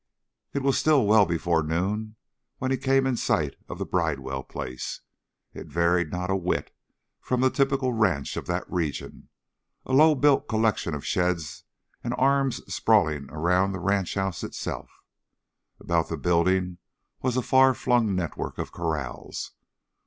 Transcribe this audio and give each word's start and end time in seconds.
It 0.51 0.63
was 0.63 0.79
still 0.79 1.05
well 1.05 1.27
before 1.27 1.61
noon 1.61 2.15
when 2.57 2.71
he 2.71 2.77
came 2.77 3.05
in 3.05 3.15
sight 3.15 3.55
of 3.69 3.77
the 3.77 3.85
Bridewell 3.85 4.41
place. 4.41 5.01
It 5.53 5.67
varied 5.67 6.09
not 6.11 6.31
a 6.31 6.35
whit 6.35 6.75
from 7.19 7.41
the 7.41 7.51
typical 7.51 7.93
ranch 7.93 8.35
of 8.35 8.47
that 8.47 8.65
region, 8.67 9.29
a 9.85 9.93
low 9.93 10.15
built 10.15 10.47
collection 10.47 10.95
of 10.95 11.05
sheds 11.05 11.65
and 12.03 12.15
arms 12.17 12.63
sprawling 12.73 13.29
around 13.29 13.73
the 13.73 13.79
ranch 13.79 14.15
house 14.15 14.43
itself. 14.43 14.89
About 15.79 16.09
the 16.09 16.17
building 16.17 16.79
was 17.21 17.37
a 17.37 17.43
far 17.43 17.75
flung 17.75 18.15
network 18.15 18.57
of 18.57 18.71
corrals. 18.71 19.51